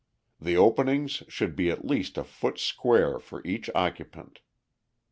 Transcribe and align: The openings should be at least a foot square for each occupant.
The 0.39 0.57
openings 0.57 1.21
should 1.27 1.55
be 1.55 1.69
at 1.69 1.85
least 1.85 2.17
a 2.17 2.23
foot 2.23 2.57
square 2.57 3.19
for 3.19 3.45
each 3.45 3.69
occupant. 3.75 4.39